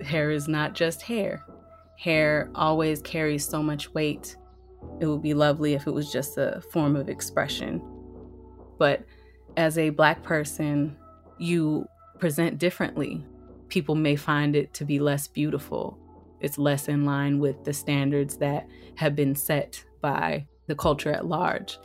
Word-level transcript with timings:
hair 0.00 0.30
is 0.30 0.48
not 0.48 0.74
just 0.74 1.02
hair. 1.02 1.44
Hair 1.98 2.50
always 2.54 3.02
carries 3.02 3.46
so 3.46 3.62
much 3.62 3.92
weight. 3.94 4.36
It 5.00 5.06
would 5.06 5.22
be 5.22 5.34
lovely 5.34 5.74
if 5.74 5.86
it 5.86 5.92
was 5.92 6.12
just 6.12 6.38
a 6.38 6.62
form 6.72 6.96
of 6.96 7.08
expression. 7.08 7.82
But 8.78 9.04
as 9.56 9.78
a 9.78 9.90
Black 9.90 10.22
person, 10.22 10.96
you 11.38 11.86
present 12.18 12.58
differently. 12.58 13.24
People 13.68 13.94
may 13.94 14.16
find 14.16 14.56
it 14.56 14.74
to 14.74 14.84
be 14.84 14.98
less 14.98 15.28
beautiful. 15.28 15.98
It's 16.40 16.58
less 16.58 16.88
in 16.88 17.04
line 17.04 17.38
with 17.38 17.64
the 17.64 17.72
standards 17.72 18.36
that 18.38 18.66
have 18.96 19.14
been 19.14 19.34
set 19.34 19.84
by 20.00 20.46
the 20.66 20.74
culture 20.74 21.12
at 21.12 21.26
large. 21.26 21.78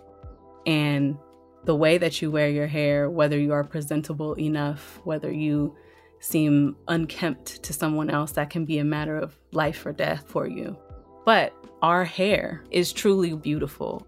And 0.65 1.17
the 1.65 1.75
way 1.75 1.97
that 1.97 2.21
you 2.21 2.31
wear 2.31 2.49
your 2.49 2.67
hair, 2.67 3.09
whether 3.09 3.37
you 3.37 3.53
are 3.53 3.63
presentable 3.63 4.33
enough, 4.39 4.99
whether 5.03 5.31
you 5.31 5.75
seem 6.19 6.75
unkempt 6.87 7.63
to 7.63 7.73
someone 7.73 8.09
else, 8.09 8.31
that 8.33 8.49
can 8.49 8.65
be 8.65 8.79
a 8.79 8.83
matter 8.83 9.17
of 9.17 9.37
life 9.51 9.85
or 9.85 9.93
death 9.93 10.23
for 10.27 10.47
you. 10.47 10.77
But 11.25 11.53
our 11.81 12.03
hair 12.03 12.63
is 12.71 12.93
truly 12.93 13.33
beautiful. 13.33 14.07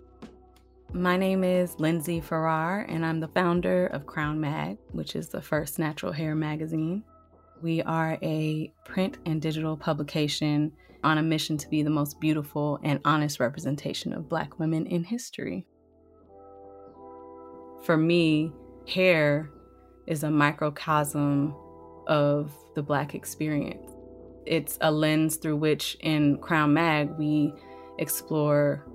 My 0.91 1.17
name 1.17 1.43
is 1.43 1.79
Lindsey 1.79 2.19
Farrar, 2.19 2.81
and 2.89 3.05
I'm 3.05 3.19
the 3.19 3.27
founder 3.27 3.87
of 3.87 4.05
CRWNMAG, 4.05 4.77
which 4.91 5.15
is 5.15 5.29
the 5.29 5.41
first 5.41 5.77
natural 5.77 6.11
hair 6.11 6.33
magazine. 6.33 7.03
We 7.61 7.83
are 7.83 8.17
a 8.23 8.73
print 8.85 9.17
and 9.25 9.41
digital 9.41 9.77
publication 9.77 10.71
on 11.03 11.17
a 11.17 11.23
mission 11.23 11.57
to 11.57 11.69
be 11.69 11.83
the 11.83 11.89
most 11.89 12.19
beautiful 12.19 12.79
and 12.83 12.99
honest 13.05 13.39
representation 13.39 14.13
of 14.13 14.29
Black 14.29 14.59
women 14.59 14.85
in 14.87 15.03
history. 15.03 15.67
For 17.83 17.95
me, 17.95 18.51
hair 18.87 19.51
is 20.07 20.23
a 20.23 20.31
microcosm 20.31 21.55
of 22.09 22.51
the 22.75 22.83
Black 22.83 23.15
experience. 23.15 23.89
It's 24.45 24.77
a 24.81 24.91
lens 24.91 25.37
through 25.37 25.57
which, 25.57 25.95
in 26.01 26.37
CRWNMAG, 26.39 27.17
we 27.17 27.53
explore 27.99 28.85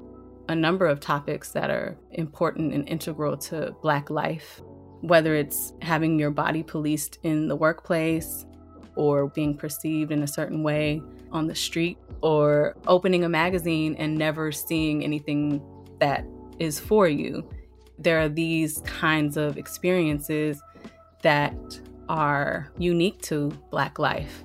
a 0.49 0.55
number 0.55 0.87
of 0.87 1.01
topics 1.01 1.53
that 1.53 1.71
are 1.71 1.97
important 2.13 2.75
and 2.75 2.87
integral 2.89 3.37
to 3.37 3.75
Black 3.81 4.11
life, 4.11 4.61
whether 5.01 5.35
it's 5.35 5.73
having 5.81 6.19
your 6.19 6.31
body 6.31 6.63
policed 6.63 7.19
in 7.23 7.49
the 7.49 7.57
workplace 7.57 8.45
or 8.97 9.29
being 9.29 9.57
perceived 9.57 10.13
in 10.13 10.23
a 10.23 10.27
certain 10.27 10.63
way 10.63 11.01
on 11.33 11.47
the 11.47 11.55
street, 11.55 11.99
or 12.21 12.77
opening 12.87 13.25
a 13.25 13.29
magazine 13.29 13.97
and 13.97 14.17
never 14.17 14.53
seeing 14.53 15.03
anything 15.03 15.61
that 15.99 16.25
is 16.59 16.79
for 16.79 17.09
you. 17.09 17.49
There 17.99 18.21
are 18.21 18.29
these 18.29 18.79
kinds 18.85 19.37
of 19.37 19.59
experiences 19.59 20.63
that 21.23 21.57
are 22.09 22.73
unique 22.79 23.21
to 23.23 23.51
Black 23.71 23.99
life. 23.99 24.45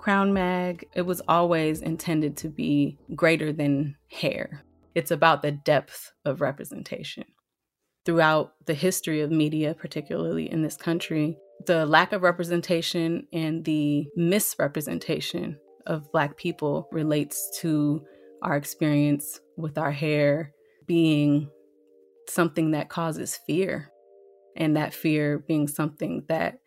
CRWNMAG, 0.00 0.84
it 0.94 1.02
was 1.02 1.22
always 1.28 1.80
intended 1.80 2.36
to 2.38 2.48
be 2.48 2.98
greater 3.14 3.52
than 3.52 3.96
hair. 4.10 4.62
It's 4.94 5.10
about 5.10 5.42
the 5.42 5.52
depth 5.52 6.12
of 6.24 6.40
representation. 6.40 7.24
Throughout 8.04 8.52
the 8.66 8.74
history 8.74 9.22
of 9.22 9.30
media, 9.30 9.74
particularly 9.74 10.50
in 10.50 10.62
this 10.62 10.76
country, 10.76 11.38
the 11.66 11.86
lack 11.86 12.12
of 12.12 12.22
representation 12.22 13.26
and 13.32 13.64
the 13.64 14.06
misrepresentation 14.14 15.58
of 15.86 16.12
Black 16.12 16.36
people 16.36 16.86
relates 16.92 17.50
to 17.60 18.04
our 18.42 18.56
experience 18.56 19.40
with 19.56 19.78
our 19.78 19.92
hair 19.92 20.52
being 20.86 21.48
something 22.28 22.72
that 22.72 22.90
causes 22.90 23.38
fear, 23.46 23.90
and 24.56 24.76
that 24.76 24.92
fear 24.92 25.38
being 25.38 25.66
something 25.66 26.24
that 26.28 26.58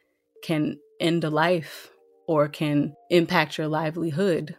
can 0.44 0.80
end 1.00 1.24
a 1.24 1.30
life 1.30 1.92
or 2.28 2.48
can 2.48 2.94
impact 3.10 3.58
your 3.58 3.68
livelihood, 3.68 4.56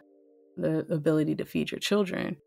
the 0.57 0.85
ability 0.89 1.35
to 1.35 1.45
feed 1.45 1.71
your 1.71 1.79
children. 1.79 2.37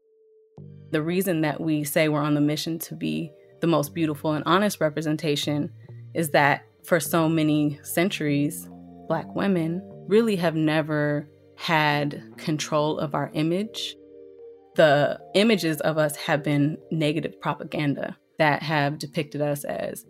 The 0.90 1.02
reason 1.02 1.40
that 1.42 1.60
we 1.60 1.84
say 1.84 2.08
we're 2.08 2.20
on 2.20 2.34
the 2.34 2.40
mission 2.40 2.78
to 2.80 2.94
be 2.94 3.32
the 3.60 3.66
most 3.66 3.94
beautiful 3.94 4.32
and 4.32 4.44
honest 4.44 4.80
representation 4.80 5.70
is 6.14 6.30
that 6.30 6.66
for 6.84 7.00
so 7.00 7.28
many 7.28 7.78
centuries, 7.82 8.68
Black 9.08 9.34
women 9.34 9.80
really 10.08 10.36
have 10.36 10.54
never 10.54 11.28
had 11.56 12.22
control 12.36 12.98
of 12.98 13.14
our 13.14 13.30
image. 13.34 13.96
The 14.74 15.20
images 15.34 15.80
of 15.80 15.96
us 15.96 16.16
have 16.16 16.42
been 16.42 16.76
negative 16.90 17.40
propaganda 17.40 18.16
that 18.38 18.62
have 18.62 18.98
depicted 18.98 19.40
us 19.40 19.64
as 19.64 20.04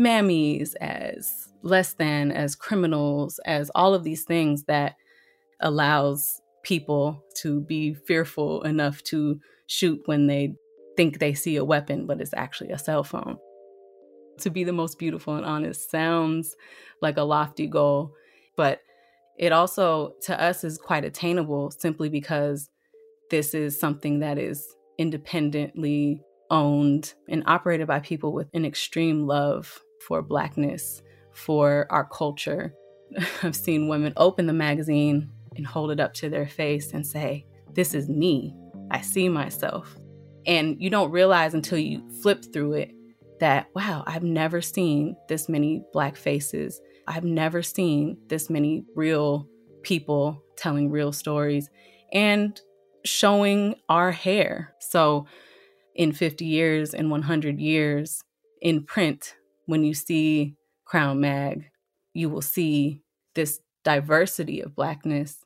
mammies, 0.00 0.74
as 0.80 1.52
less 1.62 1.92
than, 1.92 2.32
as 2.32 2.56
criminals, 2.56 3.38
as 3.44 3.70
all 3.74 3.94
of 3.94 4.02
these 4.02 4.24
things 4.24 4.64
that 4.64 4.96
allows 5.60 6.40
people 6.62 7.22
to 7.36 7.60
be 7.60 7.94
fearful 7.94 8.62
enough 8.62 9.02
to 9.02 9.38
shoot 9.66 10.00
when 10.06 10.26
they 10.26 10.54
think 10.96 11.18
they 11.18 11.34
see 11.34 11.56
a 11.56 11.64
weapon, 11.64 12.06
but 12.06 12.20
it's 12.20 12.34
actually 12.34 12.70
a 12.70 12.78
cell 12.78 13.04
phone. 13.04 13.38
To 14.40 14.50
be 14.50 14.64
the 14.64 14.72
most 14.72 14.98
beautiful 14.98 15.36
and 15.36 15.44
honest 15.44 15.90
sounds 15.90 16.56
like 17.02 17.18
a 17.18 17.22
lofty 17.22 17.66
goal, 17.66 18.14
but 18.56 18.80
it 19.38 19.52
also, 19.52 20.14
to 20.22 20.42
us, 20.42 20.64
is 20.64 20.78
quite 20.78 21.04
attainable 21.04 21.70
simply 21.70 22.08
because 22.08 22.70
this 23.30 23.54
is 23.54 23.78
something 23.78 24.20
that 24.20 24.38
is 24.38 24.74
independently 24.98 26.22
owned 26.50 27.14
and 27.28 27.42
operated 27.46 27.86
by 27.86 28.00
people 28.00 28.32
with 28.32 28.48
an 28.54 28.64
extreme 28.64 29.26
love 29.26 29.80
for 30.00 30.22
Blackness, 30.22 31.02
for 31.32 31.86
our 31.90 32.04
culture. 32.04 32.74
I've 33.42 33.56
seen 33.56 33.88
women 33.88 34.12
open 34.16 34.46
the 34.46 34.52
magazine 34.52 35.30
and 35.56 35.66
hold 35.66 35.90
it 35.90 36.00
up 36.00 36.14
to 36.14 36.28
their 36.28 36.46
face 36.46 36.92
and 36.92 37.06
say, 37.06 37.46
This 37.72 37.94
is 37.94 38.08
me. 38.08 38.54
I 38.90 39.00
see 39.00 39.28
myself. 39.28 39.96
And 40.46 40.80
you 40.80 40.90
don't 40.90 41.10
realize 41.10 41.54
until 41.54 41.78
you 41.78 42.02
flip 42.22 42.44
through 42.52 42.74
it 42.74 42.92
that, 43.40 43.68
wow, 43.74 44.04
I've 44.06 44.22
never 44.22 44.60
seen 44.60 45.16
this 45.28 45.48
many 45.48 45.82
Black 45.92 46.16
faces. 46.16 46.80
I've 47.06 47.24
never 47.24 47.62
seen 47.62 48.18
this 48.28 48.50
many 48.50 48.84
real 48.94 49.48
people 49.82 50.42
telling 50.56 50.90
real 50.90 51.12
stories 51.12 51.68
and 52.12 52.60
showing 53.04 53.74
our 53.88 54.12
hair. 54.12 54.74
So, 54.80 55.26
in 55.94 56.12
50 56.12 56.44
years, 56.44 56.94
in 56.94 57.10
100 57.10 57.58
years, 57.58 58.22
in 58.62 58.84
print, 58.84 59.34
when 59.70 59.84
you 59.84 59.94
see 59.94 60.56
CRWNMAG, 60.92 61.64
you 62.12 62.28
will 62.28 62.42
see 62.42 63.02
this 63.34 63.60
diversity 63.84 64.60
of 64.60 64.74
Blackness. 64.74 65.38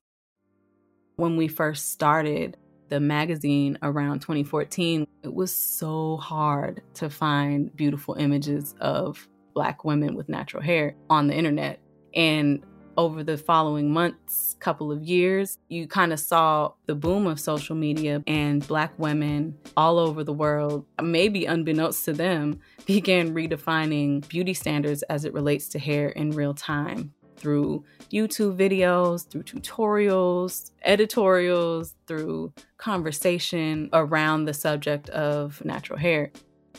When 1.17 1.37
we 1.37 1.47
first 1.47 1.93
started, 1.93 2.57
the 2.89 3.01
magazine 3.01 3.79
around 3.83 4.21
2014, 4.21 5.07
it 5.23 5.33
was 5.33 5.55
so 5.55 6.17
hard 6.17 6.83
to 6.95 7.09
find 7.09 7.75
beautiful 7.77 8.15
images 8.15 8.75
of 8.81 9.29
Black 9.55 9.85
women 9.85 10.15
with 10.17 10.29
natural 10.29 10.63
hair 10.63 10.97
on 11.09 11.29
the 11.29 11.35
internet. 11.35 11.81
And 12.15 12.65
over 12.97 13.23
the 13.23 13.37
following 13.37 13.91
months, 13.91 14.57
couple 14.61 14.91
of 14.91 15.03
years, 15.03 15.59
you 15.69 15.87
kind 15.87 16.13
of 16.13 16.19
saw 16.19 16.73
the 16.87 16.95
boom 16.95 17.27
of 17.27 17.39
social 17.39 17.77
media 17.77 18.23
and 18.27 18.67
Black 18.67 18.93
women 18.99 19.57
all 19.77 19.99
over 19.99 20.25
the 20.25 20.33
world, 20.33 20.87
maybe 21.03 21.45
unbeknownst 21.45 22.05
to 22.07 22.13
them, 22.13 22.61
began 22.87 23.35
redefining 23.35 24.27
beauty 24.29 24.55
standards 24.55 25.03
as 25.05 25.25
it 25.25 25.35
relates 25.35 25.69
to 25.69 25.79
hair 25.79 26.09
in 26.09 26.31
real 26.31 26.55
time 26.55 27.13
through 27.37 27.85
YouTube 28.11 28.57
videos, 28.57 29.29
through 29.29 29.43
tutorials, 29.43 30.71
editorials, 30.83 31.95
through 32.07 32.53
conversation 32.79 33.91
around 33.93 34.47
the 34.47 34.55
subject 34.55 35.11
of 35.11 35.63
natural 35.65 35.99
hair. 35.99 36.31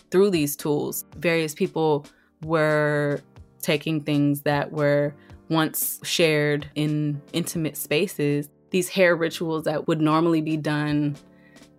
Through 0.09 0.31
these 0.31 0.55
tools, 0.55 1.05
various 1.17 1.53
people 1.53 2.05
were 2.43 3.21
taking 3.61 4.01
things 4.01 4.41
that 4.41 4.71
were 4.71 5.13
once 5.49 5.99
shared 6.03 6.69
in 6.75 7.21
intimate 7.33 7.77
spaces, 7.77 8.49
these 8.71 8.89
hair 8.89 9.15
rituals 9.15 9.63
that 9.65 9.87
would 9.87 10.01
normally 10.01 10.41
be 10.41 10.57
done 10.57 11.15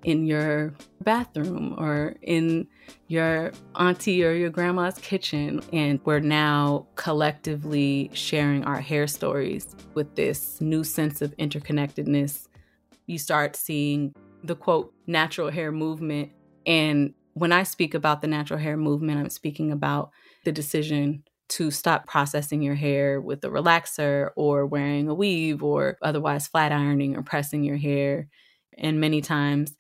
in 0.05 0.25
your 0.25 0.73
bathroom 1.02 1.75
or 1.79 2.14
in 2.23 2.67
your 3.08 3.52
auntie 3.75 4.25
or 4.25 4.32
your 4.32 4.50
grandma's 4.50 4.96
kitchen. 4.99 5.61
And 5.73 6.00
we're 6.05 6.20
now 6.20 6.87
collectively 6.94 8.11
sharing 8.12 8.64
our 8.64 8.81
hair 8.81 9.08
stories 9.08 9.75
with 9.94 10.14
this 10.14 10.61
new 10.61 10.85
sense 10.85 11.23
of 11.23 11.37
interconnectedness. 11.38 12.46
You 13.06 13.19
start 13.19 13.56
seeing 13.56 14.14
the 14.44 14.55
quote, 14.55 14.94
natural 15.08 15.50
hair 15.50 15.73
movement. 15.73 16.31
And 16.67 17.14
when 17.35 17.50
I 17.52 17.64
speak 17.64 17.94
about 17.94 18.23
the 18.23 18.29
natural 18.29 18.61
hair 18.61 18.76
movement, 18.76 19.19
I'm 19.19 19.31
speaking 19.31 19.73
about 19.73 20.11
the 20.44 20.52
decision 20.52 21.25
to 21.48 21.70
stop 21.70 22.06
processing 22.06 22.62
your 22.62 22.75
hair 22.75 23.20
with 23.20 23.44
a 23.44 23.48
relaxer 23.48 24.31
or 24.37 24.66
wearing 24.66 25.08
a 25.08 25.14
weave 25.14 25.62
or 25.62 25.96
otherwise 26.02 26.46
flat 26.46 26.72
ironing 26.72 27.16
or 27.16 27.22
pressing 27.22 27.62
your 27.62 27.76
hair. 27.76 28.28
And 28.78 29.00
many 29.00 29.20
times 29.20 29.75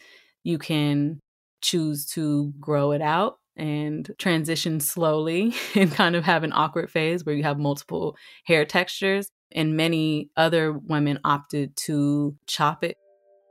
you 0.44 0.58
can 0.58 1.20
choose 1.60 2.06
to 2.06 2.52
grow 2.60 2.92
it 2.92 3.02
out 3.02 3.38
and 3.56 4.10
transition 4.18 4.80
slowly 4.80 5.54
and 5.74 5.90
kind 5.90 6.14
of 6.14 6.24
have 6.24 6.44
an 6.44 6.52
awkward 6.52 6.90
phase 6.90 7.24
where 7.24 7.34
you 7.34 7.42
have 7.42 7.58
multiple 7.58 8.16
hair 8.44 8.64
textures. 8.64 9.30
and 9.52 9.76
many 9.76 10.28
other 10.36 10.72
women 10.72 11.18
opted 11.24 11.76
to 11.76 12.36
chop 12.46 12.84
it. 12.84 12.96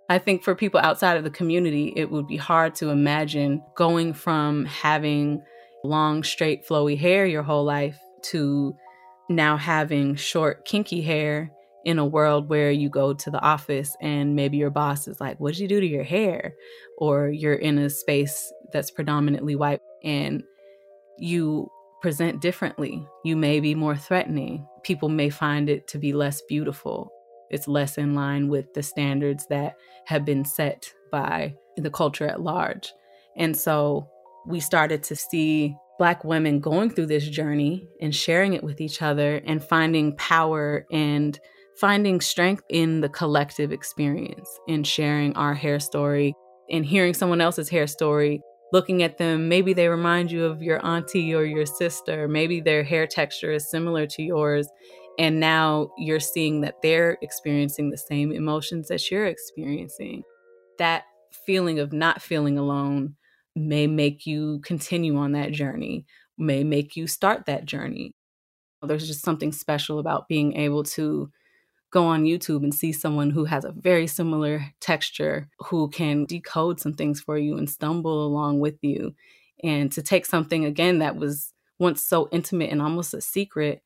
I 0.09 0.19
think 0.19 0.43
for 0.43 0.53
people 0.53 0.79
outside 0.79 1.17
of 1.17 1.23
the 1.23 1.31
community, 1.31 1.91
it 1.95 2.11
would 2.11 2.27
be 2.27 2.37
hard 2.37 2.75
to 2.75 2.89
imagine 2.89 3.63
going 3.75 4.13
from 4.13 4.65
having 4.65 5.41
long, 5.83 6.23
straight, 6.23 6.67
flowy 6.67 6.97
hair 6.97 7.25
your 7.25 7.43
whole 7.43 7.63
life 7.63 7.97
to 8.31 8.75
now 9.29 9.57
having 9.57 10.15
short, 10.15 10.65
kinky 10.65 11.01
hair 11.01 11.51
in 11.85 11.99
a 11.99 12.05
world 12.05 12.49
where 12.49 12.71
you 12.71 12.89
go 12.89 13.13
to 13.13 13.29
the 13.29 13.41
office 13.41 13.95
and 14.01 14.35
maybe 14.35 14.57
your 14.57 14.71
boss 14.71 15.07
is 15.07 15.21
like, 15.21 15.39
What 15.39 15.53
did 15.53 15.59
you 15.59 15.67
do 15.67 15.79
to 15.79 15.87
your 15.87 16.03
hair? 16.03 16.53
Or 16.97 17.29
you're 17.29 17.53
in 17.53 17.77
a 17.77 17.89
space 17.89 18.51
that's 18.73 18.91
predominantly 18.91 19.55
white 19.55 19.81
and 20.03 20.43
you 21.17 21.69
present 22.01 22.41
differently. 22.41 23.07
You 23.23 23.35
may 23.35 23.59
be 23.59 23.75
more 23.75 23.95
threatening. 23.95 24.67
People 24.83 25.09
may 25.09 25.29
find 25.29 25.69
it 25.69 25.87
to 25.89 25.97
be 25.97 26.13
less 26.13 26.41
beautiful. 26.47 27.11
It's 27.49 27.67
less 27.67 27.97
in 27.97 28.15
line 28.15 28.47
with 28.47 28.73
the 28.73 28.83
standards 28.83 29.45
that 29.49 29.75
have 30.05 30.25
been 30.25 30.45
set 30.45 30.91
by 31.11 31.55
the 31.77 31.89
culture 31.89 32.27
at 32.27 32.41
large. 32.41 32.93
And 33.37 33.55
so 33.55 34.07
we 34.47 34.59
started 34.59 35.03
to 35.03 35.15
see 35.15 35.75
Black 35.97 36.23
women 36.23 36.59
going 36.59 36.89
through 36.89 37.05
this 37.07 37.27
journey 37.27 37.87
and 38.01 38.13
sharing 38.13 38.53
it 38.53 38.63
with 38.63 38.81
each 38.81 39.01
other 39.01 39.41
and 39.45 39.63
finding 39.63 40.15
power 40.17 40.85
and 40.91 41.39
finding 41.79 42.21
strength 42.21 42.63
in 42.69 43.01
the 43.01 43.09
collective 43.09 43.71
experience 43.71 44.49
in 44.67 44.83
sharing 44.83 45.35
our 45.35 45.53
hair 45.53 45.79
story 45.79 46.33
and 46.69 46.85
hearing 46.85 47.13
someone 47.13 47.41
else's 47.41 47.69
hair 47.69 47.87
story 47.87 48.41
looking 48.71 49.03
at 49.03 49.17
them. 49.17 49.47
Maybe 49.47 49.73
they 49.73 49.87
remind 49.87 50.31
you 50.31 50.45
of 50.45 50.61
your 50.61 50.85
auntie 50.85 51.33
or 51.33 51.45
your 51.45 51.65
sister. 51.65 52.27
Maybe 52.27 52.59
their 52.59 52.83
hair 52.83 53.07
texture 53.07 53.51
is 53.51 53.69
similar 53.69 54.05
to 54.07 54.21
yours. 54.21 54.67
And 55.17 55.39
now 55.39 55.91
you're 55.97 56.19
seeing 56.19 56.61
that 56.61 56.81
they're 56.81 57.17
experiencing 57.21 57.89
the 57.89 57.97
same 57.97 58.31
emotions 58.31 58.89
that 58.89 59.09
you're 59.09 59.27
experiencing. 59.27 60.23
That 60.77 61.03
feeling 61.45 61.79
of 61.79 61.93
not 61.93 62.21
feeling 62.21 62.57
alone 62.57 63.15
may 63.55 63.87
make 63.87 64.25
you 64.25 64.59
continue 64.63 65.15
on 65.17 65.31
that 65.31 65.51
journey 65.51 66.05
may 66.37 66.63
make 66.63 66.95
you 66.95 67.07
start 67.07 67.45
that 67.45 67.65
journey 67.65 68.13
there's 68.87 69.07
just 69.07 69.23
something 69.23 69.51
special 69.51 69.99
about 69.99 70.27
being 70.27 70.55
able 70.55 70.83
to 70.83 71.31
go 71.91 72.05
on 72.05 72.25
YouTube 72.25 72.63
and 72.63 72.73
see 72.73 72.91
someone 72.91 73.29
who 73.29 73.45
has 73.45 73.63
a 73.63 73.71
very 73.71 74.07
similar 74.07 74.65
texture 74.81 75.47
who 75.59 75.89
can 75.89 76.25
decode 76.25 76.79
some 76.79 76.93
things 76.93 77.21
for 77.21 77.37
you 77.37 77.57
and 77.57 77.69
stumble 77.69 78.25
along 78.25 78.59
with 78.59 78.75
you. 78.81 79.15
And 79.63 79.91
to 79.93 80.01
take 80.01 80.25
something 80.25 80.65
again 80.65 80.99
that 80.99 81.15
was 81.15 81.53
once 81.79 82.03
so 82.03 82.27
intimate 82.31 82.71
and 82.71 82.81
almost 82.81 83.13
a 83.13 83.21
secret 83.21 83.81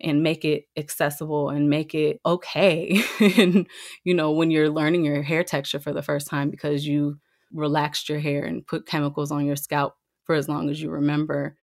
and 0.00 0.22
make 0.22 0.44
it 0.46 0.64
accessible 0.76 1.50
and 1.50 1.68
make 1.68 1.94
it 1.94 2.18
okay. 2.24 3.02
and, 3.20 3.66
you 4.04 4.14
know, 4.14 4.30
when 4.30 4.50
you're 4.50 4.70
learning 4.70 5.04
your 5.04 5.22
hair 5.22 5.44
texture 5.44 5.80
for 5.80 5.92
the 5.92 6.02
first 6.02 6.28
time 6.28 6.48
because 6.48 6.86
you 6.86 7.18
relaxed 7.52 8.08
your 8.08 8.20
hair 8.20 8.44
and 8.44 8.66
put 8.66 8.86
chemicals 8.86 9.30
on 9.30 9.46
your 9.46 9.56
scalp 9.56 9.94
for 10.24 10.34
as 10.34 10.48
long 10.48 10.70
as 10.70 10.80
you 10.80 10.90
remember, 10.90 11.56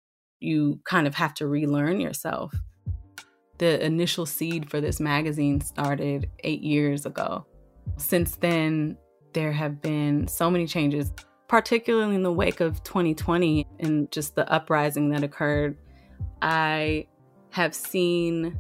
you 0.41 0.81
kind 0.85 1.07
of 1.07 1.15
have 1.15 1.35
to 1.35 1.47
relearn 1.47 2.01
yourself 2.01 2.55
the 3.59 3.85
initial 3.85 4.27
seed 4.27 4.71
for 4.71 4.81
this 4.81 5.01
magazine 5.01 5.61
started 5.61 6.31
eight 6.41 6.63
years 6.63 7.07
ago. 7.07 7.47
Since 7.97 8.37
then, 8.37 8.97
there 9.33 9.53
have 9.53 9.81
been 9.81 10.27
so 10.29 10.51
many 10.51 10.67
changes, 10.67 11.13
particularly 11.49 12.15
in 12.15 12.23
the 12.23 12.33
wake 12.33 12.61
of 12.61 12.83
2020 12.83 13.67
and 13.81 14.11
just 14.11 14.35
the 14.35 14.51
uprising 14.51 15.11
that 15.11 15.23
occurred. 15.23 15.77
I 16.43 17.07
have 17.51 17.75
seen 17.75 18.59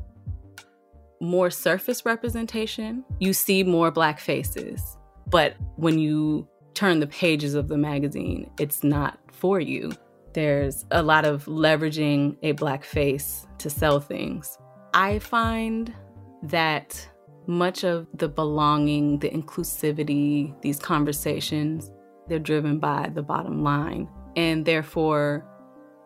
more 1.20 1.50
surface 1.50 2.04
representation. 2.04 3.04
You 3.18 3.32
see 3.32 3.62
more 3.62 3.90
Black 3.90 4.20
faces. 4.20 4.96
But 5.26 5.54
when 5.76 5.98
you 5.98 6.46
turn 6.74 7.00
the 7.00 7.06
pages 7.06 7.54
of 7.54 7.68
the 7.68 7.78
magazine, 7.78 8.50
it's 8.58 8.84
not 8.84 9.18
for 9.32 9.60
you. 9.60 9.92
There's 10.32 10.84
a 10.90 11.02
lot 11.02 11.24
of 11.24 11.44
leveraging 11.44 12.36
a 12.42 12.52
Black 12.52 12.84
face 12.84 13.46
to 13.58 13.70
sell 13.70 14.00
things. 14.00 14.58
I 14.92 15.20
find 15.20 15.94
that 16.42 17.08
much 17.46 17.84
of 17.84 18.06
the 18.14 18.28
belonging, 18.28 19.18
the 19.20 19.30
inclusivity, 19.30 20.60
these 20.62 20.78
conversations, 20.78 21.90
they're 22.28 22.38
driven 22.38 22.78
by 22.78 23.10
the 23.14 23.22
bottom 23.22 23.62
line. 23.62 24.08
And 24.36 24.64
therefore, 24.64 25.46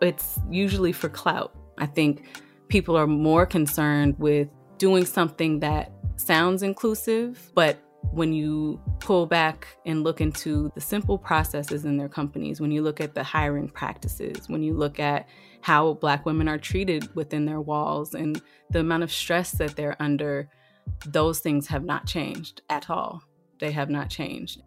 it's 0.02 0.38
usually 0.50 0.92
for 0.92 1.08
clout. 1.08 1.54
I 1.78 1.86
think 1.86 2.26
people 2.68 2.96
are 2.96 3.06
more 3.06 3.46
concerned 3.46 4.16
with 4.18 4.48
doing 4.78 5.06
something 5.06 5.60
that 5.60 5.92
sounds 6.16 6.62
inclusive, 6.62 7.50
but 7.54 7.78
when 8.12 8.32
you 8.32 8.80
pull 9.00 9.26
back 9.26 9.68
and 9.84 10.02
look 10.02 10.20
into 10.20 10.70
the 10.74 10.80
simple 10.80 11.18
processes 11.18 11.84
in 11.84 11.96
their 11.96 12.08
companies, 12.08 12.60
when 12.60 12.70
you 12.70 12.82
look 12.82 13.00
at 13.00 13.14
the 13.14 13.22
hiring 13.22 13.68
practices, 13.68 14.48
when 14.48 14.62
you 14.62 14.74
look 14.74 14.98
at 14.98 15.28
how 15.60 15.94
Black 15.94 16.24
women 16.24 16.48
are 16.48 16.58
treated 16.58 17.14
within 17.14 17.44
their 17.44 17.60
walls 17.60 18.14
and 18.14 18.40
the 18.70 18.80
amount 18.80 19.02
of 19.02 19.12
stress 19.12 19.52
that 19.52 19.76
they're 19.76 20.00
under, 20.00 20.48
those 21.06 21.40
things 21.40 21.66
have 21.66 21.84
not 21.84 22.06
changed 22.06 22.62
at 22.70 22.88
all. 22.88 23.22
They 23.60 23.72
have 23.72 23.90
not 23.90 24.08
changed. 24.08 24.62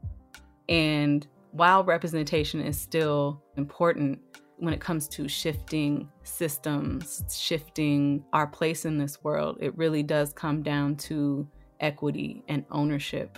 And 0.69 1.25
while 1.51 1.83
representation 1.83 2.61
is 2.61 2.79
still 2.79 3.41
important 3.57 4.19
when 4.57 4.73
it 4.73 4.79
comes 4.79 5.07
to 5.07 5.27
shifting 5.27 6.07
systems, 6.23 7.23
shifting 7.35 8.23
our 8.31 8.45
place 8.45 8.85
in 8.85 8.97
this 8.97 9.23
world, 9.23 9.57
it 9.59 9.75
really 9.77 10.03
does 10.03 10.33
come 10.33 10.61
down 10.61 10.95
to 10.95 11.47
equity 11.81 12.43
and 12.47 12.65
ownership. 12.71 13.37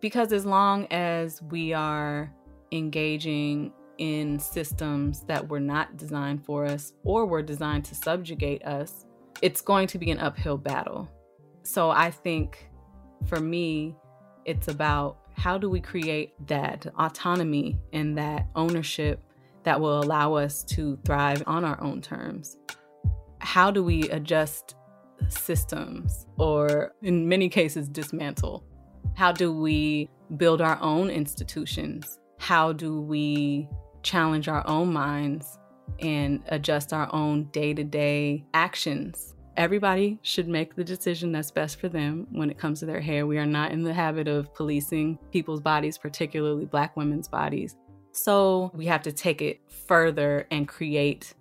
Because 0.00 0.32
as 0.32 0.46
long 0.46 0.86
as 0.90 1.42
we 1.42 1.72
are 1.74 2.32
engaging 2.72 3.72
in 3.98 4.38
systems 4.38 5.20
that 5.24 5.46
were 5.48 5.60
not 5.60 5.98
designed 5.98 6.44
for 6.44 6.64
us 6.64 6.94
or 7.04 7.26
were 7.26 7.42
designed 7.42 7.84
to 7.84 7.94
subjugate 7.94 8.64
us, 8.64 9.04
it's 9.42 9.60
going 9.60 9.86
to 9.88 9.98
be 9.98 10.10
an 10.10 10.18
uphill 10.18 10.56
battle. 10.56 11.08
So 11.62 11.90
I 11.90 12.10
think 12.10 12.70
for 13.26 13.40
me, 13.40 13.94
it's 14.46 14.68
about 14.68 15.18
how 15.34 15.58
do 15.58 15.68
we 15.68 15.80
create 15.80 16.32
that 16.46 16.86
autonomy 16.98 17.78
and 17.92 18.16
that 18.16 18.46
ownership 18.56 19.22
that 19.64 19.80
will 19.80 20.02
allow 20.02 20.34
us 20.34 20.62
to 20.64 20.98
thrive 21.04 21.42
on 21.46 21.64
our 21.64 21.80
own 21.82 22.00
terms? 22.00 22.56
How 23.38 23.70
do 23.70 23.84
we 23.84 24.08
adjust 24.10 24.74
systems 25.28 26.26
or, 26.38 26.92
in 27.02 27.28
many 27.28 27.48
cases, 27.48 27.88
dismantle? 27.88 28.64
How 29.14 29.32
do 29.32 29.52
we 29.52 30.08
build 30.36 30.60
our 30.60 30.78
own 30.80 31.10
institutions? 31.10 32.18
How 32.38 32.72
do 32.72 33.00
we 33.00 33.68
challenge 34.02 34.48
our 34.48 34.66
own 34.66 34.92
minds 34.92 35.58
and 35.98 36.42
adjust 36.48 36.92
our 36.92 37.12
own 37.14 37.44
day 37.46 37.74
to 37.74 37.84
day 37.84 38.44
actions? 38.54 39.34
Everybody 39.56 40.18
should 40.22 40.48
make 40.48 40.74
the 40.74 40.84
decision 40.84 41.32
that's 41.32 41.50
best 41.50 41.80
for 41.80 41.88
them 41.88 42.26
when 42.30 42.50
it 42.50 42.56
comes 42.56 42.80
to 42.80 42.86
their 42.86 43.00
hair. 43.00 43.26
We 43.26 43.36
are 43.36 43.46
not 43.46 43.72
in 43.72 43.82
the 43.82 43.92
habit 43.92 44.26
of 44.26 44.54
policing 44.54 45.18
people's 45.32 45.60
bodies, 45.60 45.98
particularly 45.98 46.64
Black 46.64 46.96
women's 46.96 47.28
bodies. 47.28 47.76
So 48.12 48.70
we 48.74 48.86
have 48.86 49.02
to 49.02 49.12
take 49.12 49.42
it 49.42 49.60
further 49.86 50.46
and 50.50 50.66
create 50.66 51.34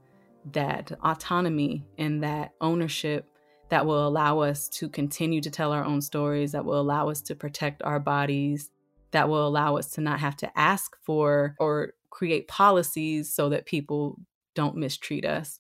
that 0.51 0.91
autonomy 1.03 1.85
and 1.97 2.23
that 2.23 2.51
ownership 2.61 3.25
that 3.69 3.85
will 3.85 4.07
allow 4.07 4.39
us 4.39 4.67
to 4.69 4.89
continue 4.89 5.41
to 5.41 5.49
tell 5.49 5.71
our 5.71 5.83
own 5.83 6.01
stories, 6.01 6.51
that 6.51 6.65
will 6.65 6.79
allow 6.79 7.09
us 7.09 7.21
to 7.21 7.35
protect 7.35 7.81
our 7.83 7.99
bodies, 7.99 8.71
that 9.11 9.29
will 9.29 9.47
allow 9.47 9.77
us 9.77 9.91
to 9.91 10.01
not 10.01 10.19
have 10.19 10.35
to 10.37 10.59
ask 10.59 10.95
for 11.03 11.55
or 11.59 11.93
create 12.09 12.47
policies 12.47 13.33
so 13.33 13.49
that 13.49 13.65
people 13.65 14.19
don't 14.55 14.75
mistreat 14.75 15.25
us. 15.25 15.59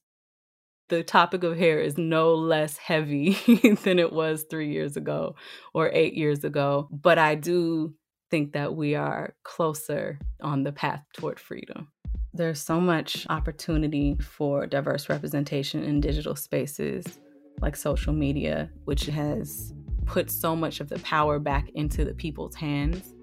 The 0.89 1.03
topic 1.03 1.43
of 1.43 1.57
hair 1.57 1.79
is 1.79 1.97
no 1.97 2.33
less 2.33 2.77
heavy 2.77 3.33
than 3.83 3.99
it 3.99 4.11
was 4.11 4.45
three 4.49 4.71
years 4.71 4.97
ago 4.97 5.35
or 5.73 5.91
eight 5.93 6.15
years 6.15 6.43
ago, 6.43 6.89
but 6.91 7.19
I 7.19 7.35
do 7.35 7.93
think 8.31 8.53
that 8.53 8.75
we 8.75 8.95
are 8.95 9.35
closer 9.43 10.19
on 10.41 10.63
the 10.63 10.71
path 10.71 11.03
toward 11.13 11.39
freedom. 11.39 11.89
There's 12.33 12.59
so 12.59 12.79
much 12.79 13.25
opportunity 13.29 14.15
for 14.21 14.65
diverse 14.67 15.09
representation 15.09 15.83
in 15.83 16.01
digital 16.01 16.35
spaces 16.35 17.19
like 17.61 17.75
social 17.75 18.13
media, 18.13 18.69
which 18.85 19.05
has 19.07 19.73
put 20.05 20.31
so 20.31 20.55
much 20.55 20.79
of 20.79 20.89
the 20.89 20.99
power 20.99 21.39
back 21.39 21.69
into 21.75 22.03
the 22.03 22.13
people's 22.13 22.55
hands. 22.55 23.13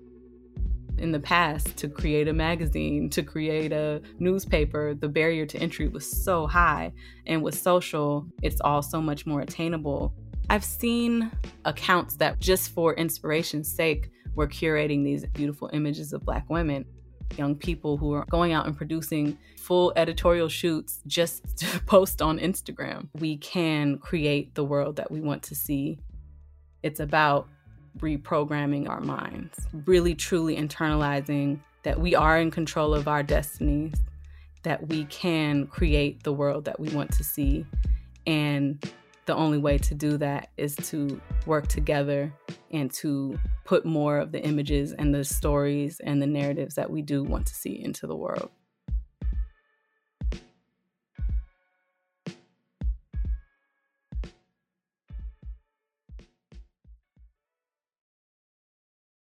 In 0.99 1.13
the 1.13 1.21
past, 1.21 1.77
to 1.77 1.89
create 1.89 2.27
a 2.27 2.33
magazine, 2.33 3.11
to 3.11 3.23
create 3.23 3.73
a 3.73 4.01
newspaper, 4.19 4.95
the 4.95 5.09
barrier 5.09 5.45
to 5.45 5.59
entry 5.59 5.89
was 5.89 6.11
so 6.11 6.47
high. 6.47 6.93
And 7.27 7.43
with 7.43 7.59
social, 7.59 8.27
it's 8.43 8.61
all 8.63 8.81
so 8.81 9.03
much 9.03 9.27
more 9.27 9.43
attainable. 9.43 10.15
I've 10.49 10.65
seen 10.65 11.31
accounts 11.65 12.17
that 12.17 12.39
just 12.39 12.71
for 12.71 12.95
inspiration's 12.95 13.71
sake 13.71 14.11
were 14.35 14.47
curating 14.47 15.05
these 15.05 15.27
beautiful 15.27 15.69
images 15.73 16.13
of 16.13 16.25
Black 16.25 16.49
women 16.49 16.87
young 17.37 17.55
people 17.55 17.97
who 17.97 18.13
are 18.13 18.25
going 18.31 18.53
out 18.53 18.67
and 18.67 18.77
producing 18.77 19.39
full 19.59 19.93
editorial 19.97 20.49
shoots 20.49 21.01
just 21.07 21.57
to 21.59 21.81
post 21.81 22.23
on 22.23 22.39
Instagram. 22.39 23.09
We 23.15 23.37
can 23.37 23.99
create 23.99 24.55
the 24.55 24.65
world 24.65 24.97
that 24.97 25.11
we 25.11 25.21
want 25.21 25.43
to 25.45 25.55
see 25.55 25.99
It's 26.83 27.01
about 27.01 27.49
reprogramming 27.99 28.89
our 28.89 29.01
minds, 29.01 29.67
really 29.73 30.15
truly 30.15 30.57
internalizing 30.57 31.61
that 31.83 31.99
we 31.99 32.15
are 32.15 32.39
in 32.39 32.51
control 32.51 32.95
of 32.95 33.09
our 33.09 33.23
destinies, 33.23 33.95
that 34.63 34.89
we 34.89 35.05
can 35.07 35.67
create 35.67 36.23
the 36.23 36.33
world 36.33 36.65
that 36.67 36.79
we 36.79 36.89
want 36.91 37.13
to 37.13 37.25
see. 37.25 37.65
And 38.27 38.85
the 39.27 39.35
only 39.35 39.59
way 39.59 39.79
to 39.79 39.95
do 39.95 40.17
that 40.19 40.51
is 40.57 40.77
to 40.77 41.21
work 41.47 41.69
together 41.69 42.33
and 42.71 42.93
to 42.95 43.39
put 43.65 43.85
more 43.85 44.19
of 44.19 44.33
the 44.33 44.45
images 44.45 44.93
and 44.93 45.15
the 45.15 45.25
stories 45.25 46.01
and 46.01 46.21
the 46.21 46.27
narratives 46.27 46.75
that 46.75 46.91
we 46.91 47.03
do 47.03 47.23
want 47.23 47.47
to 47.47 47.55
see 47.55 47.83
into 47.83 48.07
the 48.07 48.17
world. 48.17 48.51